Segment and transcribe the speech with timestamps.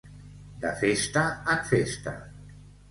[0.63, 1.27] De festa
[1.57, 2.17] en festa.